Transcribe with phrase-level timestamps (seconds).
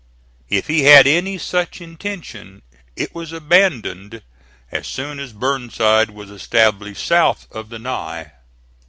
[0.49, 2.63] If he had any such intention
[2.95, 4.23] it was abandoned
[4.71, 8.31] as soon as Burnside was established south of the Ny.